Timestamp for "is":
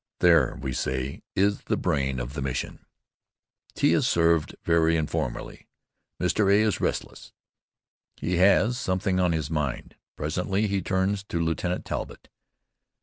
1.35-1.61, 3.93-4.07, 6.59-6.81